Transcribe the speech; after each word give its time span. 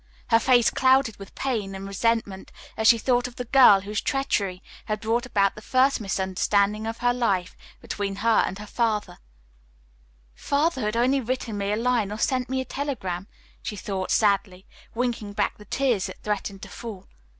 Her 0.29 0.39
face 0.39 0.71
clouded 0.71 1.17
with 1.17 1.35
pain 1.35 1.75
and 1.75 1.87
resentment 1.87 2.51
as 2.75 2.87
she 2.87 2.97
thought 2.97 3.27
of 3.27 3.35
the 3.35 3.45
girl 3.45 3.81
whose 3.81 4.01
treachery 4.01 4.63
had 4.85 4.99
brought 4.99 5.27
about 5.27 5.53
the 5.53 5.61
first 5.61 6.01
misunderstanding 6.01 6.87
of 6.87 6.97
her 7.05 7.13
life 7.13 7.55
between 7.81 8.15
her 8.25 8.43
and 8.47 8.57
her 8.57 8.65
father. 8.65 9.19
"If 10.35 10.41
Father 10.41 10.81
had 10.81 10.97
only 10.97 11.21
written 11.21 11.55
me 11.59 11.71
a 11.71 11.75
line 11.75 12.11
or 12.11 12.17
sent 12.17 12.49
me 12.49 12.61
a 12.61 12.65
telegram," 12.65 13.27
she 13.61 13.75
thought 13.75 14.09
sadly, 14.09 14.65
winking 14.95 15.33
back 15.33 15.59
the 15.59 15.65
tears 15.65 16.07
that 16.07 16.23
threatened 16.23 16.63
to 16.63 16.69
fall. 16.69 17.07